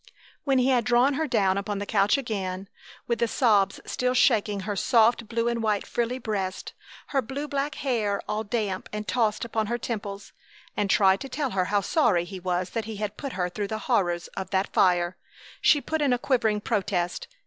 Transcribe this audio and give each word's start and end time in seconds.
When 0.45 0.57
he 0.57 0.69
had 0.69 0.83
drawn 0.83 1.13
her 1.13 1.27
down 1.27 1.59
upon 1.59 1.77
the 1.77 1.85
couch 1.85 2.17
again, 2.17 2.69
with 3.05 3.19
the 3.19 3.27
sobs 3.27 3.79
still 3.85 4.15
shaking 4.15 4.61
her 4.61 4.75
soft 4.75 5.27
blue 5.27 5.47
and 5.47 5.61
white 5.61 5.85
frilly 5.85 6.17
breast, 6.17 6.73
her 7.09 7.21
blue 7.21 7.47
black 7.47 7.75
hair 7.75 8.19
all 8.27 8.43
damp 8.43 8.89
and 8.91 9.07
tossed 9.07 9.45
upon 9.45 9.67
her 9.67 9.77
temples, 9.77 10.33
and 10.75 10.89
tried 10.89 11.19
to 11.19 11.29
tell 11.29 11.51
her 11.51 11.65
how 11.65 11.81
sorry 11.81 12.23
he 12.25 12.39
was 12.39 12.71
that 12.71 12.85
he 12.85 12.95
had 12.95 13.15
put 13.15 13.33
her 13.33 13.47
through 13.47 13.67
the 13.67 13.77
horrors 13.85 14.27
of 14.29 14.49
that 14.49 14.73
fire, 14.73 15.17
she 15.61 15.79
put 15.79 16.01
in 16.01 16.13
a 16.13 16.17
quivering 16.17 16.61
protest. 16.61 17.27